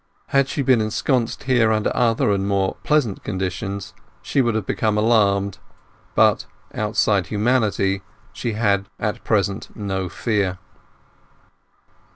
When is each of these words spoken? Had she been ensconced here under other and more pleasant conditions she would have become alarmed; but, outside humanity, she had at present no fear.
Had 0.29 0.47
she 0.47 0.63
been 0.63 0.81
ensconced 0.81 1.43
here 1.43 1.71
under 1.71 1.95
other 1.95 2.31
and 2.31 2.47
more 2.47 2.75
pleasant 2.83 3.23
conditions 3.23 3.93
she 4.23 4.41
would 4.41 4.55
have 4.55 4.65
become 4.65 4.97
alarmed; 4.97 5.59
but, 6.15 6.47
outside 6.73 7.27
humanity, 7.27 8.01
she 8.33 8.53
had 8.53 8.89
at 8.99 9.23
present 9.23 9.75
no 9.75 10.09
fear. 10.09 10.57